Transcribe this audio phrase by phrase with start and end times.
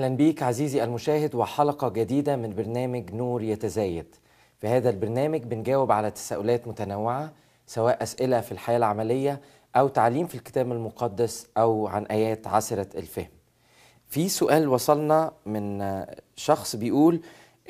[0.00, 4.14] أهلا بيك عزيزي المشاهد وحلقة جديدة من برنامج نور يتزايد.
[4.60, 7.32] في هذا البرنامج بنجاوب على تساؤلات متنوعة
[7.66, 9.40] سواء أسئلة في الحياة العملية
[9.76, 13.28] أو تعليم في الكتاب المقدس أو عن آيات عسرة الفهم.
[14.06, 16.04] في سؤال وصلنا من
[16.36, 17.20] شخص بيقول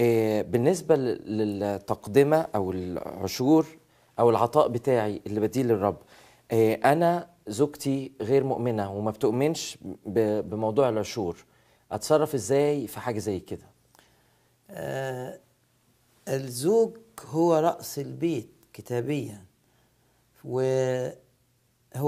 [0.01, 3.67] آه، بالنسبة للتقدمة أو العشور
[4.19, 5.97] أو العطاء بتاعي اللي بديه للرب
[6.51, 11.50] آه، أنا زوجتي غير مؤمنة وما بتؤمنش بموضوع العشور.
[11.93, 13.67] أتصرف إزاي في حاجة زي كده؟
[14.71, 15.41] آه
[16.29, 16.97] الزوج
[17.27, 19.45] هو رأس البيت كتابيا
[20.45, 21.15] وهو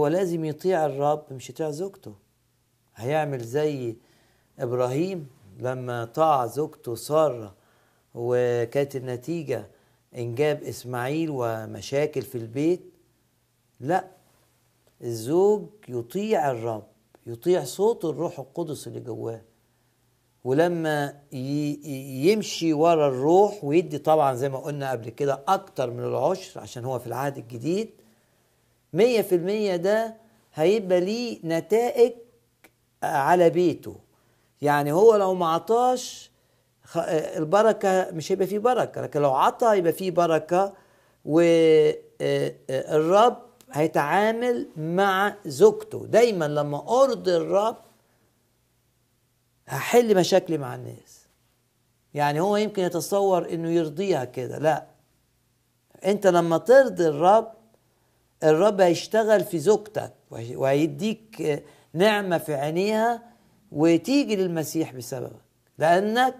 [0.06, 2.14] لازم يطيع الرب مش يطيع زوجته.
[2.96, 3.96] هيعمل زي
[4.58, 7.54] إبراهيم لما طاع زوجته سارة
[8.14, 9.66] وكانت النتيجة
[10.16, 12.82] إنجاب إسماعيل ومشاكل في البيت.
[13.80, 14.08] لا
[15.02, 16.86] الزوج يطيع الرب
[17.26, 19.40] يطيع صوت الروح القدس اللي جواه.
[20.44, 26.84] ولما يمشي ورا الروح ويدي طبعا زي ما قلنا قبل كده أكتر من العشر عشان
[26.84, 27.90] هو في العهد الجديد
[28.92, 30.16] مية في المية ده
[30.54, 32.12] هيبقى ليه نتائج
[33.02, 33.96] على بيته.
[34.62, 36.30] يعني هو لو ما عطاش
[37.36, 40.72] البركة مش هيبقى فيه بركة لكن لو عطى هيبقى فيه بركة
[42.20, 43.36] والرب
[43.72, 46.06] هيتعامل مع زوجته.
[46.06, 47.76] دايما لما ارضي الرب
[49.68, 51.22] هحل مشاكلي مع الناس.
[52.14, 54.86] يعني هو يمكن يتصور إنه يرضيها كده لا.
[56.04, 57.52] أنت لما ترضي الرب
[58.42, 61.62] الرب هيشتغل في زوجتك وهي- وهيديك
[61.94, 63.22] نعمة في عينيها
[63.72, 65.40] وتيجي للمسيح بسببك
[65.78, 66.34] لأنك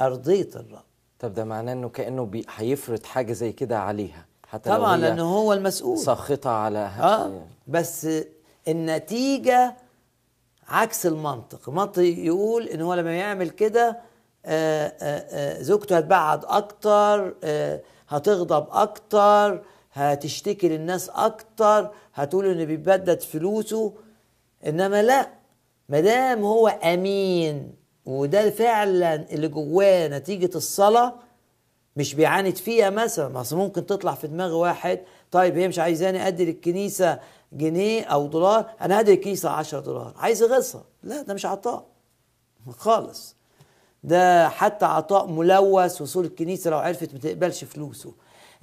[0.00, 0.82] أرضيت الرب.
[1.18, 5.52] طب ده معناه إنه كأنه بي- هيفرض حاجة زي كده عليها حتى طبعا لأنه هو
[5.52, 5.98] المسؤول.
[5.98, 8.06] ساخطة على آه بس
[8.68, 9.76] النتيجة
[10.70, 11.68] عكس المنطق.
[11.68, 13.98] المنطق يقول إن هو لما يعمل كده
[14.46, 17.34] آه، آه، آه، زوجته هتبعد أكتر
[18.08, 23.92] هتغضب أكتر هتشتكي للناس أكتر هتقول انه بيبدد فلوسه.
[24.66, 25.28] إنما لا
[25.88, 27.74] مادام هو أمين
[28.06, 31.14] وده فعلا اللي جواه نتيجة الصلاة
[31.96, 33.28] مش بيعاند فيها مثلا.
[33.28, 35.00] ما ممكن تطلع في دماغ واحد
[35.30, 37.18] طيب هي مش عايزاني أدي للكنيسة
[37.52, 40.14] جنيه أو دولار أنا هدي للكنيسه 10 دولار.
[40.16, 41.86] عايز يغصها لا ده مش عطاء.
[42.70, 43.36] خالص.
[44.04, 48.12] ده حتى عطاء ملوث وصول الكنيسة لو عرفت ما تقبلش فلوسه.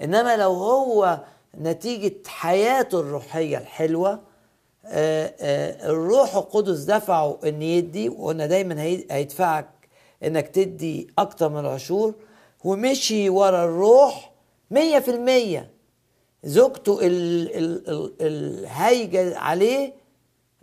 [0.01, 1.19] إنما لو هو
[1.57, 4.19] نتيجة حياته الروحية الحلوة
[4.85, 9.69] آه، آه، الروح القدس دفعه إن يدي وقلنا دايما هي- هيدفعك
[10.23, 12.13] إنك تدي أكتر من العشور
[12.63, 14.31] ومشي ورا الروح
[14.71, 15.71] مية في المية.
[16.47, 19.93] زوجته ال- ال- ال- الهايجة عليه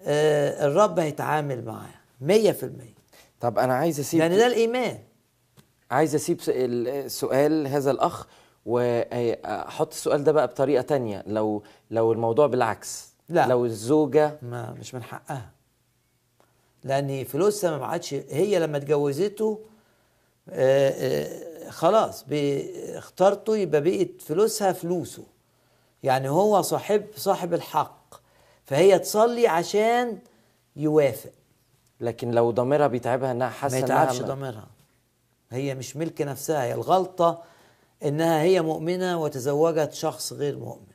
[0.00, 2.94] آه، الرب هيتعامل معاه مية في المية.
[3.40, 4.98] طب أنا عايز أسيب يعني ده الإيمان.
[5.90, 8.26] عايز أسيب س- السؤال هذا الأخ
[8.66, 11.22] واحط السؤال ده بقى بطريقة تانية.
[11.26, 13.46] لو لو الموضوع بالعكس لا.
[13.46, 15.50] لو الزوجة ما مش من حقها.
[16.84, 19.60] لأن فلوسها ما بعتش هي لما اتجوزته
[20.50, 22.24] آه، آه، خلاص
[22.94, 25.22] اخترته يبقى بقت فلوسها فلوسه.
[26.04, 28.14] يعني هو صاحب صاحب الحق
[28.64, 30.18] فهي تصلي عشان
[30.76, 31.30] يوافق.
[32.00, 34.66] لكن لو ضميرها بيتعبها إنها ما حاسه يتعبش إنها ضميرها.
[35.52, 37.42] هي مش ملك نفسها هي الغلطة
[38.04, 40.94] إنها هي مؤمنة وتزوجت شخص غير مؤمن.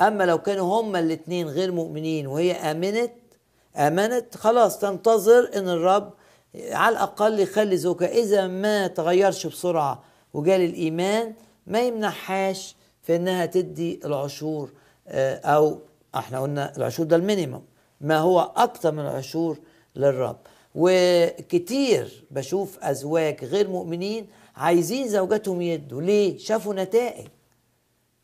[0.00, 3.12] أما لو كانوا هما الاتنين غير مؤمنين وهي امنت
[3.76, 6.12] آمنت خلاص تنتظر إن الرب
[6.54, 8.08] على الأقل يخلي زوجها.
[8.08, 10.02] إذا ما تغيرش بسرعة
[10.34, 11.34] وجا للإيمان
[11.66, 14.70] ما يمنحهاش في إنها تدي العشور
[15.08, 15.78] آه، أو
[16.14, 17.62] إحنا قلنا العشور ده ال minimum
[18.00, 19.58] ما هو أكتر من العشور
[19.96, 20.36] للرب.
[20.74, 26.02] وكتير بشوف أزواج غير مؤمنين عايزين زوجاتهم يدوا.
[26.02, 27.26] ليه؟ شافوا نتائج.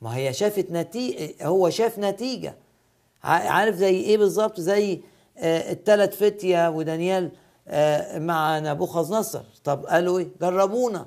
[0.00, 2.54] ما هي شافت نتيجة هو شاف نتيجة.
[3.24, 5.00] ع- عارف زي إيه بالظبط؟ زي
[5.38, 7.30] آه التلات فتية ودانيال
[7.68, 11.06] آه مع نبوخذ نصر طب قالوا إيه؟ جربونا.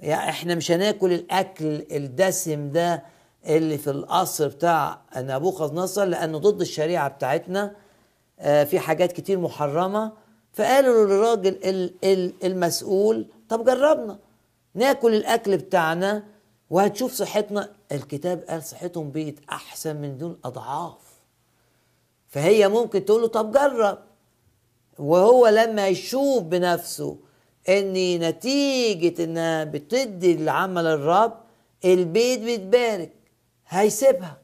[0.00, 3.02] يعني إحنا مش هناكل الاكل الدسم ده
[3.46, 7.76] اللي في القصر بتاع نبوخذ نصر لأنه ضد الشريعة بتاعتنا.
[8.40, 10.12] آه، في حاجات كتير محرمة.
[10.52, 14.18] فقالوا للراجل ال- ال- المسؤول طب جربنا.
[14.74, 16.22] ناكل الاكل بتاعنا
[16.70, 17.70] وهتشوف صحتنا.
[17.92, 20.98] الكتاب قال صحتهم بقت احسن من دون اضعاف.
[22.28, 23.98] فهي ممكن تقول له طب جرب.
[24.98, 27.16] وهو لما يشوف بنفسه
[27.70, 31.32] إن نتيجة إنها بتدي العمل الرب
[31.84, 33.12] البيت بيتبارك
[33.68, 34.36] هيسيبها.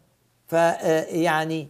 [0.46, 1.68] فيعني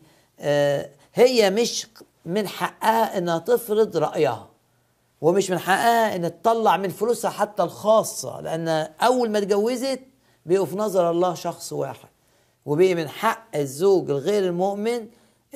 [1.14, 1.86] هي مش
[2.24, 4.48] من حقها إنها تفرض رأيها
[5.20, 8.68] ومش من حقها إن تطلع من فلوسها حتى الخاصة لأن
[9.00, 10.00] أول ما اتجوزت
[10.46, 12.08] بقوا في نظر الله شخص واحد
[12.66, 15.06] وبقي من حق الزوج الغير المؤمن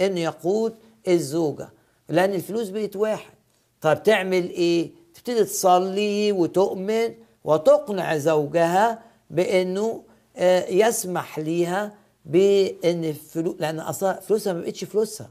[0.00, 0.74] إنه يقود
[1.08, 1.68] الزوجة
[2.08, 3.32] لأن الفلوس بقت واحد.
[3.80, 4.90] طب تعمل إيه؟
[5.20, 7.14] تبتدي تصلي وتؤمن
[7.44, 10.02] وتقنع زوجها بأنه
[10.36, 11.92] آه، يسمح ليها
[12.24, 15.30] بأن الفلوس لأن أصلا فلوسها ما بقتش فلوسها.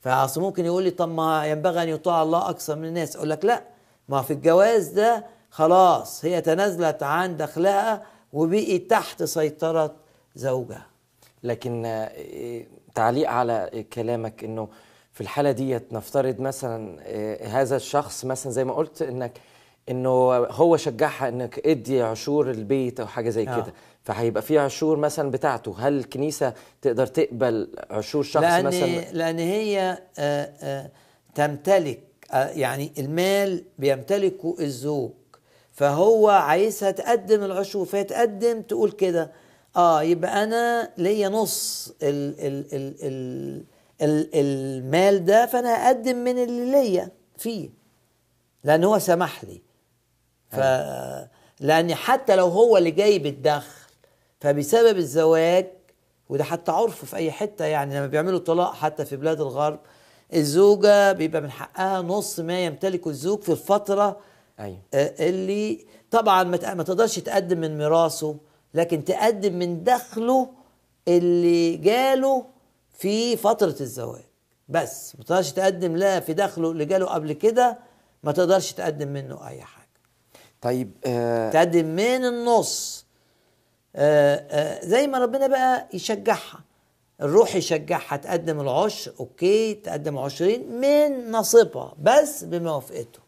[0.00, 3.16] فأصل ممكن يقول لي طب ما ينبغي أن يطاع الله أكثر من الناس.
[3.16, 3.62] أقول لك لا
[4.08, 9.94] ما في الجواز ده خلاص هي تنازلت عن دخلها وبقي تحت سيطرة
[10.36, 10.86] زوجها.
[11.42, 14.68] لكن آه، تعليق على كلامك إنه
[15.14, 19.32] في الحالة ديت نفترض مثلا آه، هذا الشخص مثلا زي ما قلت إنك
[19.88, 23.56] إنه هو شجعها إنك ادي عشور البيت أو حاجة زي آه.
[23.56, 23.74] كده
[24.04, 25.74] فهيبقى في عشور مثلا بتاعته.
[25.78, 26.52] هل الكنيسة
[26.82, 30.90] تقدر تقبل عشور شخص لأن مثلا؟ لأن هي آه، آه،
[31.34, 32.00] تمتلك
[32.32, 35.10] آه، يعني المال بيمتلكه الزوج.
[35.72, 39.30] فهو عايزها تقدم العشور فهي تقدم تقول كده
[39.76, 43.64] آه يبقى أنا ليا نص ال ال ال ال ال
[44.34, 47.08] المال ده فأنا هقدم من اللي ليا
[47.38, 47.70] فيه
[48.64, 49.62] لأن هو سمح لي.
[50.50, 50.56] ف
[51.60, 53.84] لأن حتى لو هو اللي جايب الدخل
[54.40, 55.66] فبسبب الزواج
[56.28, 59.80] وده حتى عرف في أي حتة يعني لما بيعملوا طلاق حتى في بلاد الغرب
[60.34, 64.20] الزوجة بيبقى من حقها نص ما يمتلكه الزوج في الفترة
[64.60, 64.78] أيوه.
[64.94, 68.36] آه، اللي طبعا ما تقدرش تقدم من ميراثه
[68.74, 70.48] لكن تقدم من دخله
[71.08, 72.46] اللي جاله
[72.94, 74.24] في فترة الزواج.
[74.68, 77.78] بس ما تقدرش تقدم لا في دخله اللي جاله قبل كده
[78.22, 79.84] ما تقدرش تقدم منه أي حاجة.
[80.60, 83.06] طيب آه تقدم من النص.
[83.96, 86.60] آه آه زي ما ربنا بقى يشجعها.
[87.20, 93.18] الروح يشجعها تقدم العشر أوكي تقدم عشرين من نصيبها بس بموافقته.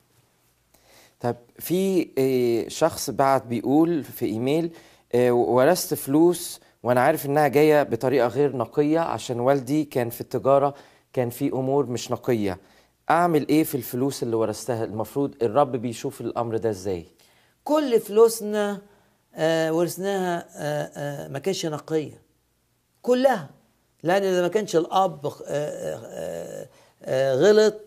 [1.20, 4.70] طب في آه، شخص بعت بيقول في إيميل
[5.14, 10.74] آه، ورثت فلوس وأنا عارف إنها جاية بطريقة غير نقية عشان والدي كان في التجارة
[11.12, 12.58] كان في أمور مش نقية.
[13.10, 17.06] أعمل إيه في الفلوس اللي ورثتها؟ المفروض الرب بيشوف الأمر ده إزاي.
[17.64, 18.82] كل فلوسنا
[19.34, 22.22] آه ورثناها آه آه ما كانش نقية.
[23.02, 23.50] كلها.
[24.02, 25.26] لأن إذا ما كانش الأب
[27.34, 27.80] غلط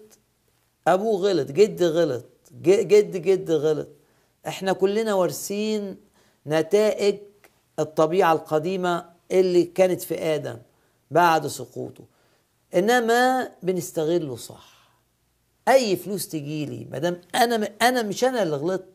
[0.88, 2.26] أبوه غلط جد غلط
[2.62, 3.88] جد جد غلط.
[4.48, 5.98] إحنا كلنا وارثين
[6.48, 7.18] نتائج
[7.80, 10.58] الطبيعة القديمة اللي كانت في آدم
[11.12, 12.04] بعد سقوطه.
[12.76, 14.80] إنما بنستغله صح.
[15.68, 18.86] أي فلوس تجيلي ما دام أنا أنا مش أنا اللي غلطت.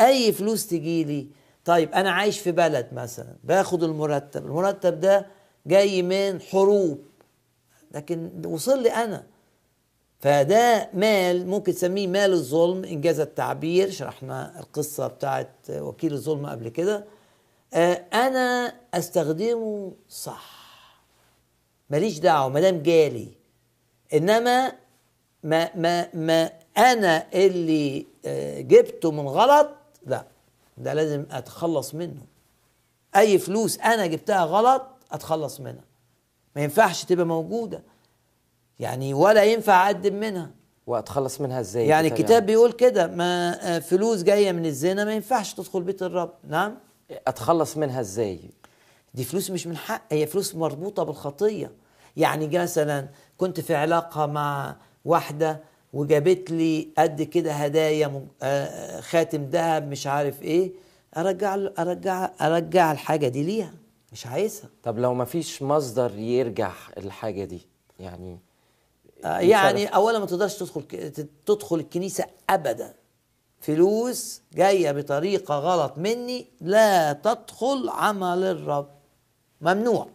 [0.00, 1.26] أي فلوس تجيلي
[1.64, 4.46] طيب أنا عايش في بلد مثلا باخد المرتب.
[4.46, 5.26] المرتب ده
[5.66, 6.98] جاي من حروب.
[7.92, 9.26] لكن وصل لي أنا.
[10.20, 13.90] فده مال ممكن تسميه مال الظلم إنجاز التعبير.
[13.90, 17.04] شرحنا القصة بتاعت وكيل الظلم قبل كده.
[17.74, 20.56] أنا أستخدمه صح.
[21.90, 23.28] ماليش دعوة ما دام جالي.
[24.14, 24.72] إنما
[25.42, 29.70] ما ما ما أنا اللي آه، جبته من غلط
[30.06, 30.24] لا.
[30.78, 32.22] ده لازم أتخلص منه.
[33.16, 34.82] أي فلوس أنا جبتها غلط
[35.12, 35.84] أتخلص منها.
[36.56, 37.82] ما ينفعش تبقى موجودة.
[38.78, 40.50] يعني ولا ينفع أقدم منها.
[40.86, 45.54] وأتخلص منها إزاي؟ يعني الكتاب بيقول كده ما آه، فلوس جاية من الزنا ما ينفعش
[45.54, 46.32] تدخل بيت الرب.
[46.48, 46.78] نعم؟
[47.10, 48.40] أتخلص منها إزاي؟
[49.14, 51.70] دي فلوس مش من حق هي فلوس مربوطة بالخطية.
[52.16, 53.08] يعني مثلا
[53.38, 55.60] كنت في علاقة مع واحدة
[55.92, 60.72] وجابت لي قد كده هدايا آه، خاتم ذهب مش عارف إيه.
[61.16, 63.74] أرجع أرجع أرجع الحاجة دي ليها
[64.12, 64.68] مش عايزها.
[64.82, 67.60] طب لو ما فيش مصدر يرجع الحاجة دي
[68.00, 68.38] يعني
[69.24, 70.82] آه، يعني اولا ما تقدرش تدخل
[71.46, 72.94] تدخل الكنيسة ابدا.
[73.60, 78.88] فلوس جاية بطريقة غلط مني لا تدخل عمل الرب.
[79.60, 80.06] ممنوع.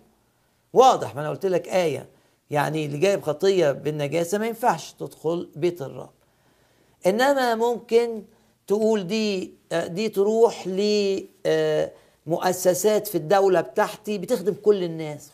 [0.74, 2.10] واضح ما أنا قلت لك آية.
[2.50, 6.10] يعني اللي جايب خطية بالنجاسة ما ينفعش تدخل بيت الرب.
[7.08, 8.24] إنما ممكن
[8.68, 10.68] تقول دي آه، دي تروح
[12.28, 15.30] لمؤسسات في الدولة بتاعتي بتخدم كل الناس.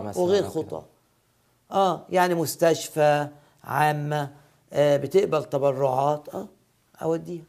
[0.00, 0.42] مثلاً وغير.
[0.48, 0.84] خطاه
[1.72, 3.28] آه يعني مستشفى
[3.64, 4.30] عامة
[4.72, 6.28] آه بتقبل تبرعات.
[6.28, 6.48] آه.
[7.02, 7.44] أوديها.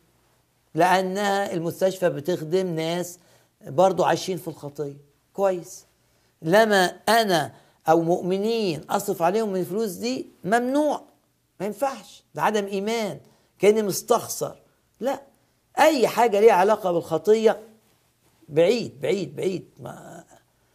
[0.76, 3.20] لانها المستشفى بتخدم ناس
[3.68, 4.98] برضو عايشين في الخطية.
[5.34, 5.86] كويس.
[6.42, 7.54] لما أنا
[7.90, 11.02] أو مؤمنين أصرف عليهم من الفلوس دي ممنوع.
[11.60, 12.24] ما ينفعش.
[12.36, 13.20] ده عدم إيمان.
[13.60, 14.56] كأني مستخسر.
[15.00, 15.22] لا.
[15.80, 17.60] أي حاجة ليها علاقة بالخطية
[18.50, 19.70] بعيد بعيد بعيد.
[19.80, 20.24] ما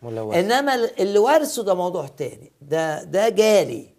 [0.02, 2.52] ملوث إنما اللي ورثه ده موضوع تاني.
[2.62, 3.96] ده ده جالي.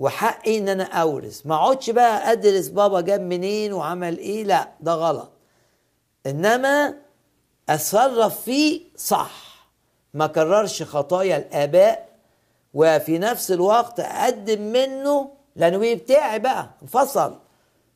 [0.00, 1.46] وحقي إن أنا أورث.
[1.46, 4.44] ما أقعدش بقى أدرس بابا جاب منين وعمل إيه.
[4.44, 5.30] لا ده غلط.
[6.26, 6.94] إنما
[7.68, 9.66] أتصرف فيه صح.
[10.14, 12.08] ما كررش خطايا الآباء
[12.74, 17.38] وفي نفس الوقت أقدم منه لأنه بتاعي بقى انفصل.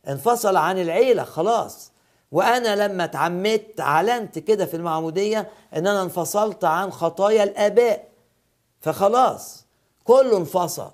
[0.08, 1.92] انفصل عن العيلة خلاص.
[2.32, 8.08] وأنا لما اتعمدت أعلنت كده في المعمودية إن أنا انفصلت عن خطايا الآباء.
[8.80, 9.64] فخلاص
[10.04, 10.90] كله انفصل.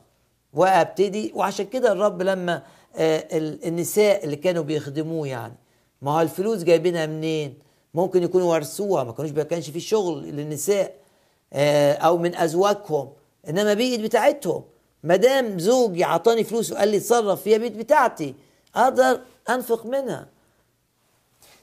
[0.55, 2.63] وابتدي وعشان كده الرب لما
[2.97, 5.55] آه، ال- النساء اللي كانوا بيخدموه يعني
[6.03, 7.55] ما هو الفلوس جايبينها منين
[7.95, 10.95] ممكن يكونوا ورثوها ما كانوش ما كانش في شغل للنساء
[11.53, 13.09] آه، أو من أزواجهم
[13.49, 14.63] إنما بيت بتاعتهم
[15.03, 18.35] ما دام زوجي عطاني فلوس وقال لي اتصرف فيها بيت بتاعتي
[18.77, 20.29] أقدر أنفق منها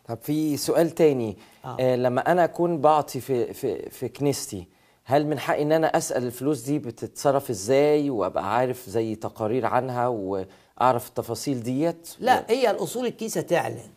[0.08, 1.78] طب في سؤال تاني آه.
[1.80, 1.96] آه.
[1.96, 4.68] لما أنا أكون بعطي في في في كنيستي
[5.10, 10.08] هل من حقي إن أنا أسأل الفلوس دي بتتصرف إزاي وأبقى عارف زي تقارير عنها
[10.08, 13.90] وأعرف التفاصيل ديت؟ لا هي الأصول الكنيسة تعلن.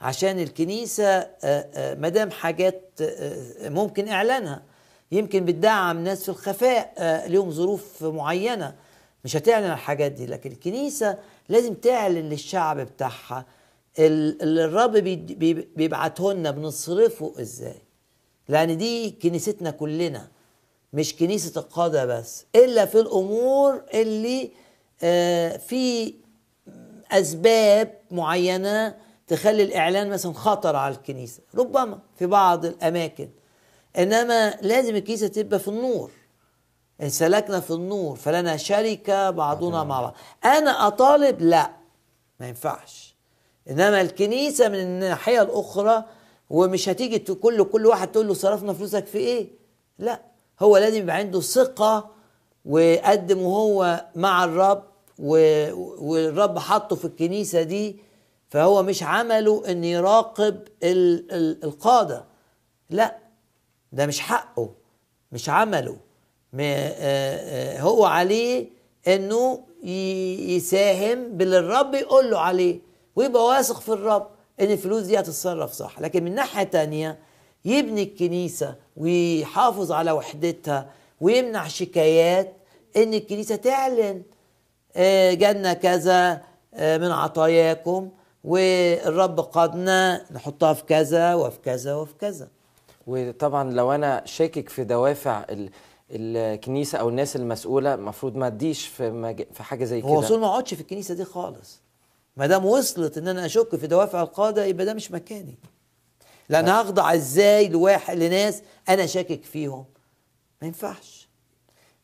[0.00, 1.18] عشان الكنيسة
[1.94, 4.62] ما دام حاجات آه، ممكن إعلانها.
[5.12, 8.74] يمكن بتدعم ناس في الخفاء آه، ليهم ظروف معينة.
[9.24, 11.18] مش هتعلن الحاجات دي لكن الكنيسة
[11.48, 13.46] لازم تعلن للشعب بتاعها.
[13.98, 14.92] ال- اللي الرب
[15.76, 17.82] بيبعته لنا بنصرفه إزاي؟
[18.52, 20.28] لأن دي كنيستنا كلنا
[20.92, 24.50] مش كنيسة القادة بس إلا في الأمور اللي
[25.02, 26.14] آه، في
[27.12, 28.94] أسباب معينة
[29.26, 31.40] تخلي الإعلان مثلا خطر على الكنيسة.
[31.54, 33.28] ربما في بعض الأماكن.
[33.98, 36.10] إنما لازم الكنيسة تبقى في النور.
[37.02, 40.14] ان سلكنا في النور فلنا شركة بعضنا مع بعض.
[40.44, 41.70] أنا أطالب؟ لا
[42.40, 43.14] ما ينفعش.
[43.70, 46.04] إنما الكنيسة من الناحية الأخرى
[46.52, 49.48] ومش هتيجي كل كل واحد تقول له صرفنا فلوسك في إيه؟
[49.98, 50.22] لا
[50.60, 52.10] هو لازم يبقى عنده ثقة
[52.64, 54.84] ويقدم وهو مع الرب
[55.18, 57.96] والرب حطه في الكنيسة دي
[58.50, 62.24] فهو مش عمله إن يراقب ال- ال- القادة.
[62.90, 63.16] لا
[63.92, 64.70] ده مش حقه
[65.32, 65.96] مش عمله.
[66.60, 68.68] آه، آه، هو عليه
[69.08, 69.64] إنه
[70.54, 72.80] يساهم باللي الرب يقول له عليه
[73.16, 74.28] ويبقى واثق في الرب.
[74.60, 76.00] إن الفلوس دي هتتصرف صح.
[76.00, 77.18] لكن من ناحية تانية
[77.64, 80.90] يبني الكنيسة ويحافظ على وحدتها
[81.20, 82.52] ويمنع شكايات
[82.96, 84.22] إن الكنيسة تعلن
[84.96, 86.42] آه، جالنا كذا
[86.74, 88.10] آه، من عطاياكم
[88.44, 92.48] والرب قادنا نحطها في كذا وفي كذا وفي كذا.
[93.06, 95.70] وطبعا لو أنا شاكك في دوافع ال-
[96.10, 99.42] الكنيسة أو الناس المسؤولة المفروض ما اديش في مج...
[99.52, 100.26] في حاجة زي هو كده.
[100.26, 101.81] اصول ما اقعدش في الكنيسة دي خالص.
[102.36, 105.58] ما دام وصلت إن أنا أشك في دوافع القادة يبقى ده مش مكاني.
[106.48, 109.84] لأن هخضع إزاي لواحد لناس أنا شاكك فيهم؟
[110.62, 111.28] ما ينفعش.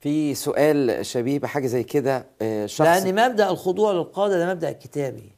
[0.01, 5.33] في سؤال شبيه بحاجة زي كده آه، شخص لأن مبدأ الخضوع للقادة ده مبدأ كتابي.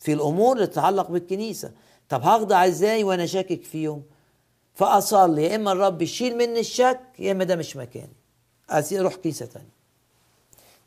[0.00, 1.72] في الأمور اللي تتعلق بالكنيسة.
[2.08, 4.02] طب هخضع إزاي وأنا شاكك فيهم؟
[4.74, 8.16] فأصلي يا إما الرب يشيل مني الشك يا إما ده مش مكاني.
[8.92, 9.75] أروح كنيسة تانية.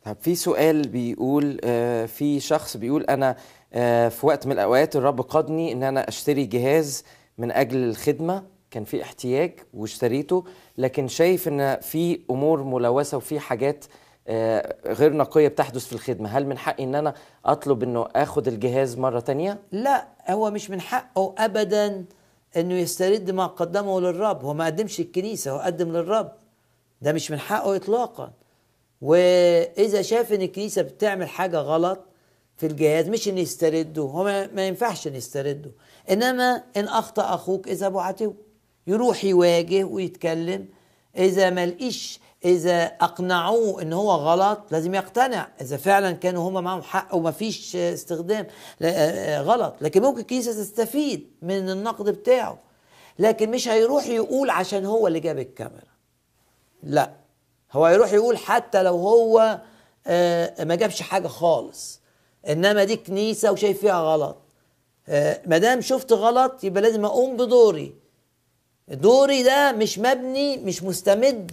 [0.04, 3.36] طب في سؤال بيقول آه، في شخص بيقول أنا
[3.72, 7.04] آه، في وقت من الأوقات الرب قادني إن أنا أشتري جهاز
[7.38, 10.44] من أجل الخدمة كان في احتياج واشتريته
[10.78, 13.84] لكن شايف إن في أمور ملوثة وفي حاجات
[14.28, 16.28] آه، غير نقية بتحدث في الخدمة.
[16.28, 17.14] هل من حقي إن أنا
[17.44, 22.04] أطلب إنه آخد الجهاز مرة تانية؟ لا هو مش من حقه ابدا
[22.56, 24.44] إنه يسترد ما قدمه للرب.
[24.44, 26.32] هو ما قدمش الكنيسة هو قدم للرب.
[27.02, 28.32] ده مش من حقه اطلاقا.
[29.00, 32.00] وإذا شاف إن الكنيسة بتعمل حاجة غلط
[32.56, 35.70] في الجهاز مش إن يسترده هو ما ينفعش إن يسترده.
[36.10, 38.34] إنما إن أخطأ أخوك اذهب وعاتبه
[38.86, 40.68] يروح يواجه ويتكلم.
[41.16, 45.48] إذا ما لقيش إذا أقنعوه إن هو غلط لازم يقتنع.
[45.60, 48.46] إذا فعلا كانوا هم معهم حق وما فيش استخدام
[48.82, 49.74] آه، آه، غلط.
[49.80, 52.58] لكن ممكن الكنيسة تستفيد من النقد بتاعه.
[53.18, 55.90] لكن مش هيروح يقول عشان هو اللي جاب الكاميرا.
[56.82, 57.19] لا.
[57.72, 59.60] هو يروح يقول حتى لو هو
[60.06, 62.00] آه، ما جابش حاجة خالص
[62.48, 64.36] إنما دي كنيسة وشايف فيها غلط.
[65.08, 67.94] آه، ما دام شفت غلط يبقى لازم أقوم بدوري.
[68.88, 71.52] دوري ده مش مبني مش مستمد.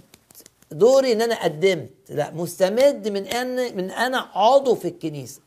[0.70, 1.90] دوري إن أنا قدمت.
[2.08, 5.40] لا مستمد من أن من أنا عضو في الكنيسة.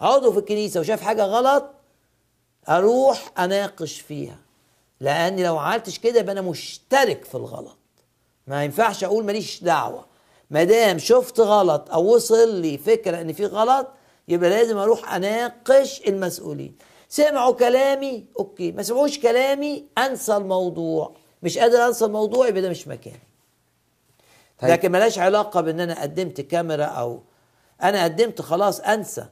[0.00, 1.64] عضو في الكنيسة وشاف حاجة غلط
[2.68, 4.36] أروح أناقش فيها.
[5.00, 7.77] لأني لو عملتش كده يبقى أنا مشترك في الغلط.
[8.48, 10.04] ما ينفعش أقول ماليش دعوة.
[10.50, 13.86] ما دام شفت غلط أو وصل لي فكرة إن في غلط
[14.28, 16.76] يبقى لازم أروح أناقش المسؤولين.
[17.08, 18.72] سمعوا كلامي؟ أوكي.
[18.72, 21.12] ما سمعوش كلامي؟ أنسى الموضوع.
[21.42, 23.20] مش قادر أنسى الموضوع يبقى ده مش مكاني.
[24.58, 24.70] طيب.
[24.70, 27.20] لكن ملاش علاقة بإن أنا قدمت كاميرا أو
[27.82, 29.26] أنا قدمت خلاص أنسى.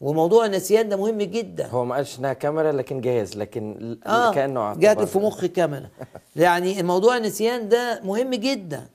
[0.00, 1.66] وموضوع النسيان ده مهم جدا.
[1.66, 5.88] هو ما قالش إنها كاميرا لكن جهاز لكن آه كأنه جات في مخي كاميرا.
[6.36, 8.86] يعني الموضوع النسيان ده مهم جدا.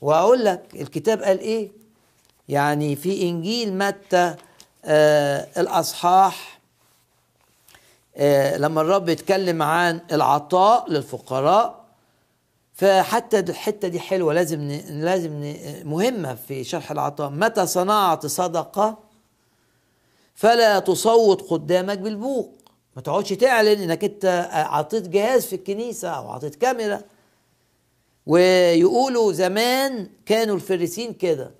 [0.00, 1.70] وأقول لك الكتاب قال إيه؟
[2.48, 4.34] يعني في إنجيل متى
[4.84, 6.60] آه الأصحاح
[8.16, 11.80] آه لما الرب يتكلم عن العطاء للفقراء
[12.74, 14.80] فحتى الحتة دي حلوة لازم.
[14.88, 15.54] لازم.
[15.84, 17.30] مهمة في شرح العطاء.
[17.30, 19.09] متى صنعت صدقة؟
[20.40, 22.54] فلا تصوت قدامك بالبوق.
[22.96, 27.02] ما تقعدش تعلن إنك أنت عطيت جهاز في الكنيسة أو عطيت كاميرا.
[28.26, 31.50] ويقولوا زمان كانوا الفريسين كده.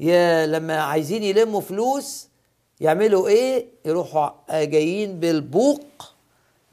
[0.00, 2.28] يا لما عايزين يلموا فلوس
[2.80, 4.30] يعملوا إيه؟ يروحوا
[4.64, 5.80] جايين بالبوق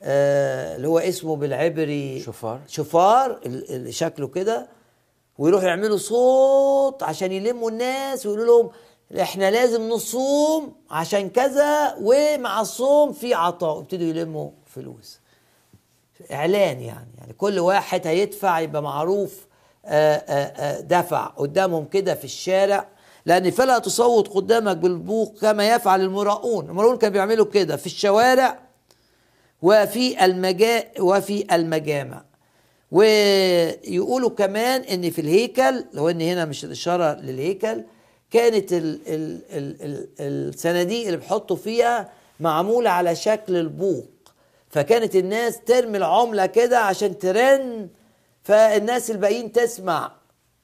[0.02, 2.60] آه، اللي هو اسمه بالعبري شفار.
[2.68, 4.68] شفار ال- اللي شكله كده.
[5.38, 8.72] ويروحوا يعملوا صوت عشان يلموا الناس ويقولوا لهم
[9.22, 13.78] إحنا لازم نصوم عشان كذا ومع الصوم في عطاء.
[13.78, 15.20] ويبتدوا يلموا فلوس.
[16.32, 17.08] إعلان يعني.
[17.18, 19.48] يعني كل واحد هيدفع يبقى معروف
[19.86, 22.88] آه، آه، آه، دفع قدامهم كده في الشارع.
[23.26, 26.70] لأن فلا تصوت قدامك بالبوق كما يفعل المراؤون.
[26.70, 28.60] المراؤون كانوا بيعملوا كده في الشوارع
[29.62, 32.24] وفي المجا وفي المجامع.
[32.92, 37.84] ويقولوا كمان إن في الهيكل لو إن هنا مش الاشاره للهيكل
[38.34, 44.06] كانت ال ال ال ال الصناديق اللي بيحطوا فيها معمولة على شكل البوق.
[44.70, 47.88] فكانت الناس ترمي العملة كده عشان ترن
[48.44, 50.12] فالناس الباقيين تسمع.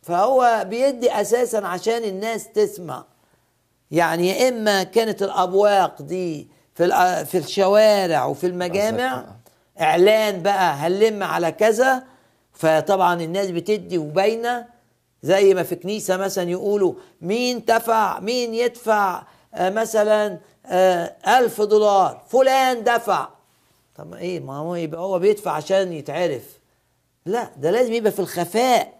[0.01, 3.05] فهو بيدي أساسا عشان الناس تسمع.
[3.91, 6.87] يعني يا إما كانت الأبواق دي في
[7.25, 9.25] في الشوارع وفي المجامع
[9.81, 12.03] إعلان بقى هنلم على كذا.
[12.53, 14.78] فطبعا الناس بتدي وباينة.
[15.23, 22.21] زي ما في كنيسة مثلا يقولوا مين دفع مين يدفع آه، مثلا آه، ألف دولار
[22.29, 23.27] فلان دفع.
[23.95, 26.43] طب إيه؟ ما هو يبقى هو بيدفع عشان يتعرف.
[27.25, 28.93] لا ده لازم يبقى في الخفاء.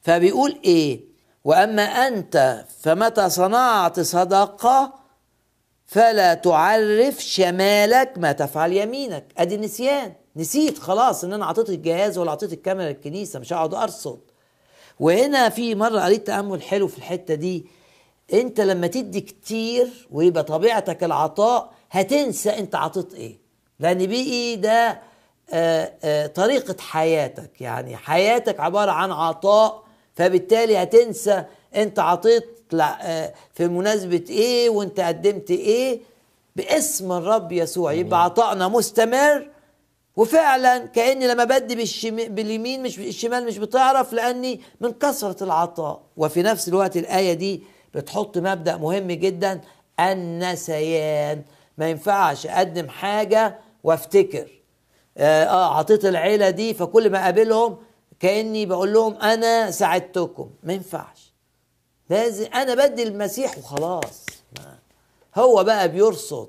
[0.00, 1.00] فبيقول إيه؟
[1.44, 4.92] وأما أنت فمتى صنعت صدقة
[5.86, 9.24] فلا تعرف شمالك ما تفعل يمينك.
[9.38, 14.20] أدي النسيان نسيت خلاص إن أنا اعطيت الجهاز ولا اعطيت الكاميرا للكنيسة مش هقعد أرصد.
[15.00, 17.66] وهنا في مرة قريت تأمل حلو في الحتة دي.
[18.32, 23.38] انت لما تدي كتير ويبقى طبيعتك العطاء هتنسى انت عطيت إيه.
[23.80, 25.00] لأن بقي ده
[25.52, 27.60] آه، آه، طريقة حياتك.
[27.60, 29.82] يعني حياتك عبارة عن عطاء
[30.14, 31.44] فبالتالي هتنسى
[31.76, 36.00] انت عطيت آه، في مناسبة إيه وانت قدمت إيه.
[36.56, 39.48] باسم الرب يسوع يبقى عطائنا مستمر.
[40.16, 41.74] وفعلا كأني لما بدي.
[42.28, 46.02] باليمين مش الشمال مش بتعرف لأني من كثرة العطاء.
[46.16, 47.62] وفي نفس الوقت الآية دي
[47.94, 49.60] بتحط مبدأ مهم جدا
[50.00, 51.42] النسيان
[51.78, 54.62] ما ينفعش أقدم حاجة وأفتكر.
[55.18, 57.76] آه آه، عطيت العيلة دي فكل ما أقابلهم
[58.20, 60.50] كأني بقول لهم أنا ساعدتكم.
[60.62, 61.32] ما ينفعش.
[62.10, 64.26] لازم أنا بدي المسيح وخلاص.
[65.36, 66.48] هو بقى بيرصد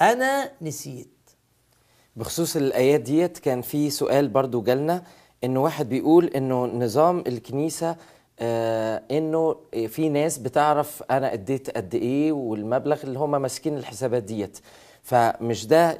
[0.00, 1.13] أنا نسيت.
[2.16, 5.02] بخصوص الآيات ديت كان في سؤال برضو جالنا
[5.44, 7.96] إنه واحد بيقول إنه نظام الكنيسة
[8.40, 9.56] آه إنه
[9.88, 14.58] في ناس بتعرف أنا أديت قد إيه والمبلغ اللي هم ماسكين الحسابات ديت.
[15.02, 15.98] فمش ده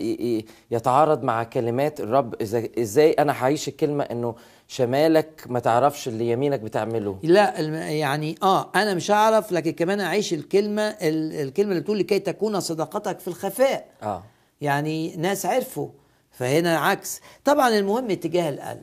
[0.71, 4.35] يتعارض مع كلمات الرب إذا- إزاي أنا هعيش الكلمة إنه
[4.69, 10.35] شمالك ما تعرفش اللي يمينك بتعمله؟ لا يعني آه أنا مش هعرف لكن كمان أعيش
[10.35, 13.87] الكلمة ال- الكلمة اللي بتقول لكي تكون صداقتك في الخفاء.
[14.03, 14.23] آه.
[14.61, 15.89] يعني ناس عرفوا.
[16.35, 17.21] فهنا عكس.
[17.45, 18.83] طبعا المهم اتجاه القلب.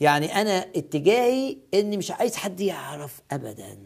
[0.00, 3.78] يعني أنا اتجاهي إني مش عايز حد يعرف ابدا.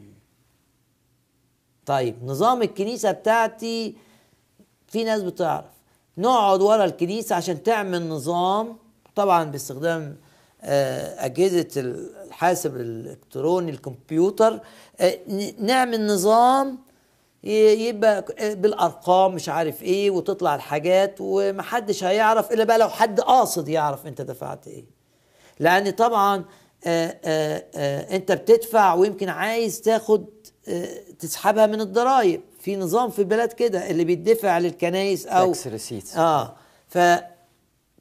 [1.87, 3.97] طيب نظام الكنيسة بتاعتي
[4.89, 5.65] في ناس بتعرف.
[6.19, 8.79] نقعد ورا الكنيسة عشان تعمل نظام
[9.15, 10.17] طبعا باستخدام
[10.63, 14.61] آه، أجهزة الحاسب الإلكتروني الكمبيوتر.
[15.01, 15.19] آه،
[15.59, 16.79] نعمل نظام
[17.43, 18.25] يبقى
[18.55, 24.23] بالأرقام مش عارف إيه وتطلع الحاجات ومحدش هيعرف إلا بقى لو حد قاصد يعرف أنت
[24.23, 24.85] دفعت إيه.
[25.59, 26.45] لأن طبعا
[26.87, 30.27] آآ آآ أنت بتدفع ويمكن عايز تاخد
[30.69, 35.51] آه، تسحبها من الضرائب في نظام في البلاد كده اللي بيدفع للكنايس أو.
[36.17, 36.57] آه
[36.89, 36.99] ف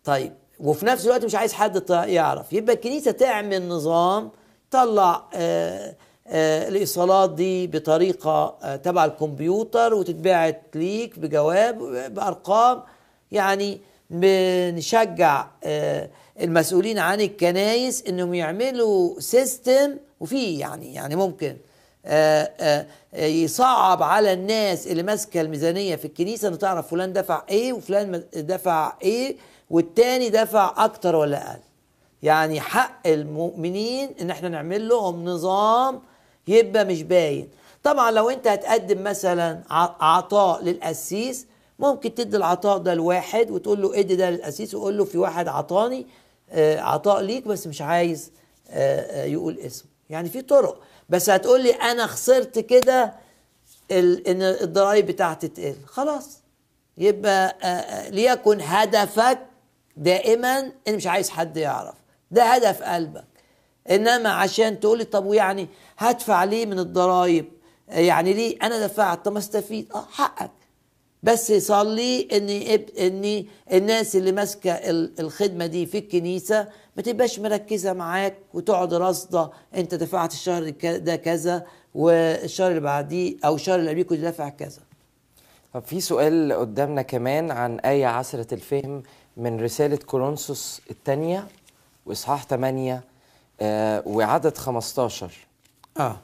[0.03, 2.53] طيب وفي نفس الوقت مش عايز حد يعرف.
[2.53, 4.31] يبقى الكنيسة تعمل نظام
[4.71, 5.95] طلع آه آه
[6.31, 11.77] الايصالات دي بطريقة آه تبع الكمبيوتر وتتبعت ليك بجواب
[12.13, 12.81] بأرقام
[13.31, 16.09] يعني بنشجع آه
[16.41, 21.57] المسؤولين عن الكنايس إنهم يعملوا system وفي يعني يعني ممكن
[22.05, 27.43] آه، آه، آه، يصعب على الناس اللي ماسكة الميزانية في الكنيسة إنه تعرف فلان دفع
[27.49, 29.37] إيه وفلان دفع إيه
[29.69, 31.59] والتاني دفع أكتر ولا أقل.
[32.23, 36.01] يعني حق المؤمنين إن إحنا نعمل لهم نظام
[36.49, 37.49] يبقى مش باين.
[37.83, 39.63] طبعا لو أنت هتقدم مثلا
[39.99, 41.47] عطاء للقسيس
[41.79, 46.07] ممكن تدي العطاء ده لواحد وتقول له ادي ده للقسيس وقول له في واحد عطاني
[46.51, 48.31] آه، عطاء ليك بس مش عايز
[48.69, 49.89] آه، آه، يقول اسمه.
[50.09, 50.81] يعني في طرق.
[51.09, 53.13] بس هتقول لي أنا خسرت كده
[53.91, 55.75] إن الضرايب بتاعتي تقل.
[55.85, 56.39] خلاص.
[56.97, 57.55] يبقى
[58.11, 59.39] ليكن هدفك
[59.97, 61.95] دائما إن مش عايز حد يعرف.
[62.31, 63.28] ده هدف قلبك.
[63.89, 67.45] إنما عشان تقولي طب ويعني هدفع ليه من الضرايب؟
[67.89, 69.91] آه، يعني ليه أنا دفعت؟ طب ما أستفيد.
[69.95, 70.51] آه حقك.
[71.23, 72.49] بس صلي ان
[72.99, 79.49] ان الناس اللي ماسكة ال- الخدمة دي في الكنيسة ما تبقاش مركزة معاك وتقعد راصده
[79.75, 84.81] أنت دفعت الشهر ده كذا والشهر اللي بعديه أو الشهر اللي قبليه كنت دافع كذا.
[85.73, 89.03] طب في سؤال قدامنا كمان عن آية عسرة الفهم
[89.37, 91.47] من رسالة كورنثوس الثانية
[92.05, 93.03] وإصحاح 8
[93.61, 95.31] آه وعدد 15
[95.99, 96.17] آه.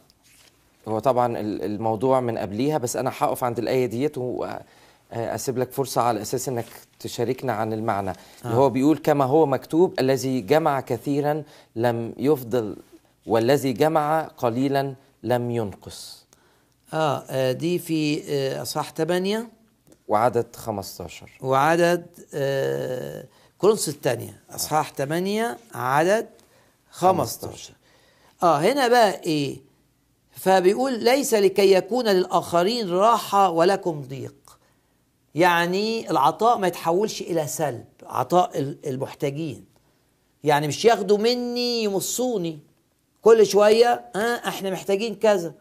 [0.87, 6.01] هو طبعا ال- الموضوع من قبليها بس أنا هقف عند الآية ديت وأسيب لك فرصة
[6.01, 6.65] على أساس إنك
[6.99, 8.13] تشاركنا عن المعنى.
[8.45, 11.43] اللي هو بيقول كما هو مكتوب الذي جمع كثيرا
[11.75, 12.75] لم يفضل
[13.25, 14.93] والذي جمع قليلا
[15.23, 16.25] لم ينقص.
[16.93, 19.47] آه, آه دي في آه، أصحاح 8
[20.07, 23.25] وعدد 15 وعدد آه
[23.57, 24.39] كورنثوس الثانية.
[24.49, 26.27] أصحاح 8 عدد
[26.99, 27.73] 15
[28.43, 29.61] آه هنا بقى إيه؟
[30.31, 34.35] فبيقول ليس لكي يكون للآخرين راحة ولكم ضيق.
[35.35, 39.65] يعني العطاء ما يتحولش إلى سلب عطاء ال- المحتاجين.
[40.43, 42.59] يعني مش ياخدوا مني يمصوني.
[43.21, 45.53] كل شوية آه إحنا محتاجين كذا.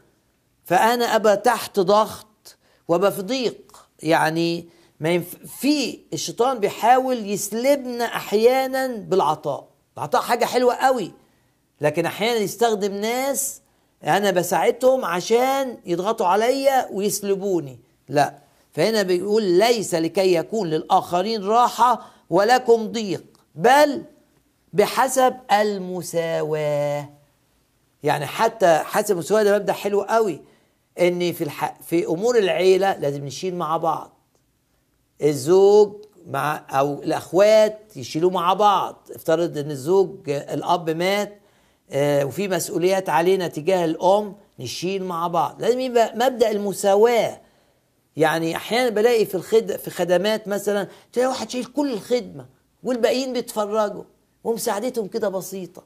[0.64, 2.56] فأنا أبقى تحت ضغط
[2.88, 3.88] وأبقى في ضيق.
[4.02, 4.68] يعني
[5.00, 5.36] ما ينف...
[5.60, 9.68] في الشيطان بيحاول يسلبنا أحيانا بالعطاء.
[9.96, 11.12] العطاء حاجة حلوة قوي.
[11.84, 13.60] لكن أحيانا يستخدم ناس
[14.04, 17.80] أنا بساعدهم عشان يضغطوا عليا ويسلبوني.
[18.08, 18.38] لا
[18.72, 24.02] فهنا بيقول ليس لكي يكون للآخرين راحة ولكم ضيق بل
[24.72, 27.10] بحسب المساواة.
[28.02, 30.40] يعني حتى حسب المساواة ده مبدأ حلو قوي
[31.00, 31.74] إن في الح...
[31.82, 34.12] في أمور العيلة لازم نشيل مع بعض.
[35.22, 35.92] الزوج
[36.26, 39.08] مع أو الأخوات يشيلوا مع بعض.
[39.14, 41.40] افترض إن الزوج الأب مات
[41.96, 45.62] وفي مسؤوليات علينا تجاه الأم نشيل مع بعض.
[45.62, 47.40] لازم يبقى مبدأ المساواة.
[48.16, 52.46] يعني أحيانا بلاقي في الخد في خدمات مثلا تلاقي واحد شايل كل الخدمة
[52.82, 54.04] والباقيين بيتفرجوا
[54.44, 55.82] ومساعدتهم كده بسيطة.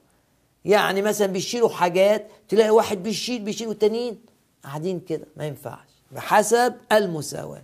[0.64, 4.18] يعني مثلا بيشيلوا حاجات تلاقي واحد بيشيل بيشيل والتانيين
[4.64, 7.62] قاعدين كده ما ينفعش بحسب المساواة.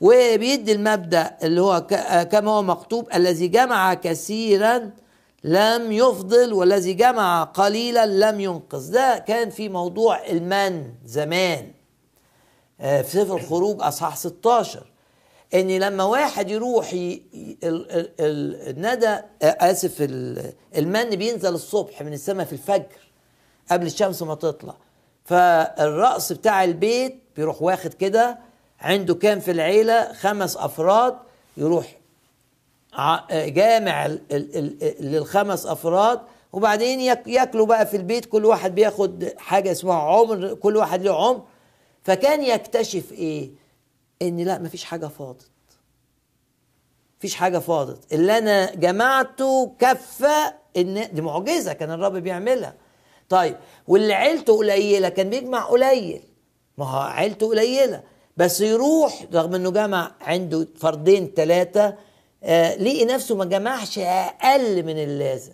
[0.00, 1.86] وبيدي المبدأ اللي هو
[2.32, 4.90] كما هو مكتوب الذي جمع كثيرا
[5.44, 11.72] لم يفضل والذي جمع قليلا لم ينقص ده كان في موضوع المن زمان
[12.80, 14.86] آه، في سفر الخروج أصحاح 16
[15.54, 16.90] إن لما واحد يروح.
[18.20, 20.52] الندى آه، آسف ال...
[20.76, 23.10] المن بينزل الصبح من السماء في الفجر
[23.70, 24.74] قبل الشمس ما تطلع.
[25.24, 28.38] فالرأس بتاع البيت بيروح واخد كده
[28.80, 31.16] عنده كام في العيلة؟ خمس أفراد
[31.56, 31.99] يروح
[33.32, 34.06] جامع
[35.00, 36.20] للخمس أفراد
[36.52, 41.26] وبعدين ياك- ياكلوا بقى في البيت كل واحد بياخد حاجة اسمها عمر كل واحد له
[41.26, 41.42] عمر.
[42.04, 43.50] فكان يكتشف إيه؟
[44.22, 45.48] إن لا مفيش حاجة فاضت.
[47.18, 48.12] مفيش حاجة فاضت.
[48.12, 52.74] اللي أنا جمعته كفى إن دي معجزة كان الرب بيعملها.
[53.28, 53.56] طيب
[53.88, 56.22] واللي عيلته قليلة كان بيجمع قليل.
[56.78, 58.02] ما هو عيلته قليلة.
[58.36, 61.94] بس يروح رغم إنه جمع عنده فردين ثلاثة
[62.80, 65.52] لقي نفسه ما جمعش أقل من اللازم.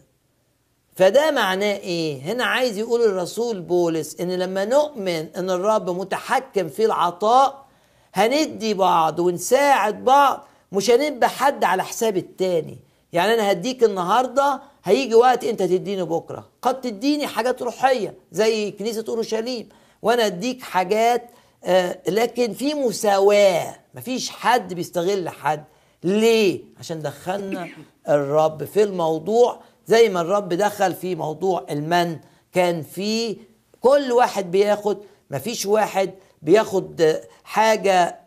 [0.97, 6.85] فده معناه إيه؟ هنا عايز يقول الرسول بولس إن لما نؤمن إن الرب متحكم في
[6.85, 7.67] العطاء
[8.15, 12.79] هندي بعض ونساعد بعض مش هنبقى حد على حساب التاني.
[13.13, 16.49] يعني أنا هديك النهارده هيجي وقت أنت تديني بكرة.
[16.63, 19.69] قد تديني حاجات روحية زي كنيسة أورشليم
[20.03, 21.31] وأنا أديك حاجات
[21.65, 23.77] آه لكن في مساواة.
[23.95, 25.65] مفيش حد بيستغل حد.
[26.07, 27.69] ليه؟ عشان دخلنا
[28.09, 32.19] الرب في الموضوع زي ما الرب دخل في موضوع المن
[32.53, 33.37] كان في
[33.81, 34.99] كل واحد بياخد
[35.31, 36.11] مفيش واحد
[36.43, 38.19] بياخد حاجة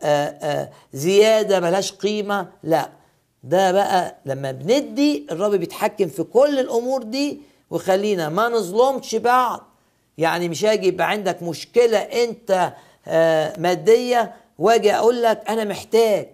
[0.92, 2.88] زيادة ملهاش قيمة لا.
[3.44, 7.40] ده بقى لما بندي الرب بيتحكم في كل الأمور دي
[7.70, 9.60] ويخلينا ما نظلمش بعض.
[10.18, 12.72] يعني مش هاجي يبقى عندك مشكلة أنت
[13.58, 16.28] مادية واجي أقول لك أنا محتاج.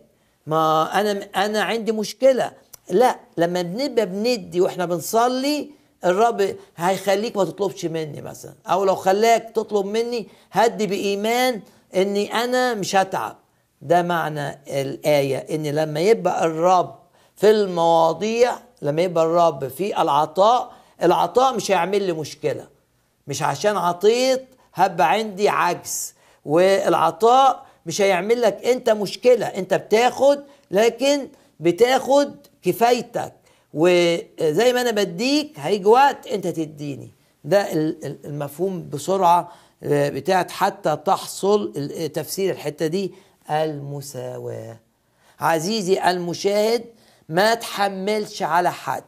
[0.47, 2.53] ما أنا أنا عندي مشكلة.
[2.91, 5.71] لا لما بنبقى بندي وإحنا بنصلي
[6.05, 8.55] الرب هيخليك ما تطلبش مني مثلا.
[8.67, 11.61] أو لو خلاك تطلب مني هدي بإيمان
[11.97, 13.37] إني أنا مش هتعب.
[13.83, 16.95] ده معنى الآية ان لما يبقى الرب
[17.37, 22.67] في المواضيع لما يبقى الرب في العطاء العطاء مش هيعمل لي مشكلة.
[23.27, 26.15] مش عشان عطيت هبقى عندي عجز.
[26.45, 29.46] والعطاء مش هيعمل لك انت مشكلة.
[29.46, 31.29] انت بتاخد لكن
[31.61, 33.33] بتاخد كفايتك.
[33.75, 37.11] وزي ما أنا بديك هيجي وقت انت تديني.
[37.44, 37.72] ده
[38.25, 41.72] المفهوم بسرعة بتاعت حتى تحصل
[42.14, 43.14] تفسير الحتة دي.
[43.51, 44.81] المساواة.
[45.40, 46.85] عزيزي المشاهد
[47.29, 49.05] ما تحملش على حد.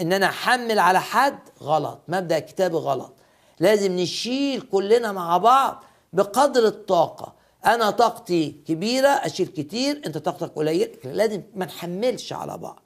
[0.00, 2.00] ان أنا احمل على حد غلط.
[2.08, 3.12] مبدأ كتابي غلط.
[3.60, 7.41] لازم نشيل كلنا مع بعض بقدر الطاقة.
[7.66, 12.82] أنا طاقتي كبيرة أشيل كتير أنت طاقتك قليله لازم ما نحملش على بعض.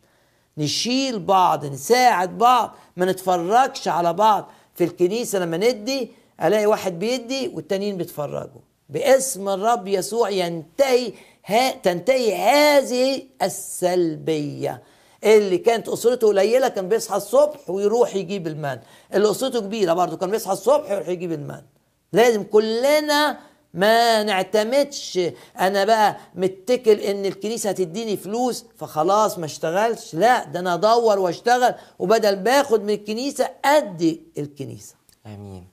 [0.59, 4.51] نشيل بعض نساعد بعض ما نتفرجش على بعض.
[4.75, 6.11] في الكنيسة لما ندي
[6.43, 8.61] ألاقي واحد بيدي والتانيين بيتفرجوا.
[8.89, 11.13] باسم الرب يسوع ينتهي
[11.47, 14.83] ها تنتهي هذه السلبية.
[15.25, 18.81] اللي كانت أسرته قليلة كان بيصحى الصبح ويروح يجيب المال.
[19.15, 21.65] اللي أسرته كبيرة برضه كان بيصحى الصبح ويروح يجيب المال.
[22.13, 23.39] لازم كلنا
[23.75, 25.21] ما نعتمدش.
[25.61, 30.15] أنا بقى متكل إن الكنيسة هتديني فلوس فخلاص ما اشتغلش.
[30.15, 34.95] لا ده أنا أدور وأشتغل وبدل باخد من الكنيسة أدي الكنيسة.
[35.27, 35.67] آمين.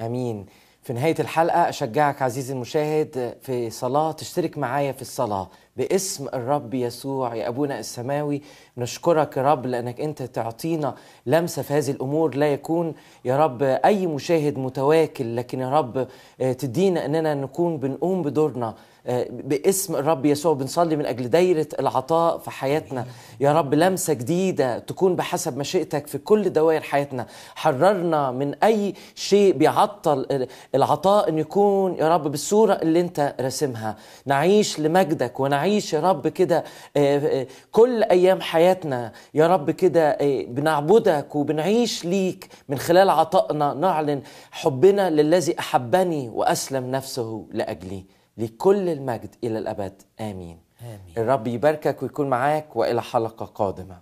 [0.00, 0.46] آمين.
[0.88, 7.34] في نهاية الحلقة أشجعك عزيزي المشاهد في صلاة تشترك معايا في الصلاة باسم الرب يسوع.
[7.34, 8.42] يا أبونا السماوي
[8.78, 10.94] نشكرك يا رب لأنك أنت تعطينا
[11.26, 12.34] لمسة في هذه الأمور.
[12.34, 18.74] لا يكون يا رب أي مشاهد متواكل لكن يا رب تدينا أننا نكون بنقوم بدورنا.
[19.30, 23.06] باسم الرب يسوع بنصلي من أجل دايرة العطاء في حياتنا.
[23.40, 27.26] يا رب لمسة جديدة تكون بحسب مشيئتك في كل دوائر حياتنا.
[27.54, 33.96] حررنا من أي شيء بيعطل العطاء إن يكون يا رب بالصورة اللي أنت راسمها.
[34.26, 36.64] نعيش لمجدك ونعيش يا رب كده
[37.72, 40.18] كل أيام حياتنا يا رب كده
[40.48, 43.74] بنعبدك وبنعيش ليك من خلال عطائنا.
[43.74, 48.17] نعلن حبنا للذي أحبني وأسلم نفسه لأجلي.
[48.38, 50.02] لكل المجد إلى الأبد.
[50.20, 50.58] آمين.
[50.82, 50.98] آمين.
[51.18, 53.98] الرب يباركك ويكون معاك وإلى حلقة قادمة.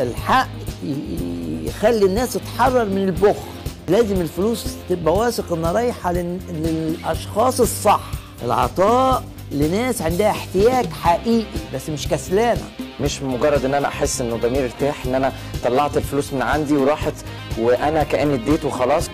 [0.00, 0.48] الحق
[1.64, 3.48] يخلي الناس تتحرر من البخل.
[3.88, 8.10] لازم الفلوس تبقى واثق إنها رايحة للأشخاص الصح.
[8.42, 12.62] العطاء لناس عندها احتياج حقيقي بس مش كسلانة.
[13.00, 15.32] مش مجرد إن أنا أحس إنه ضميري ارتاح إن أنا
[15.64, 17.14] طلعت الفلوس من عندي وراحت
[17.60, 19.10] وأنا كأني اديت وخلاص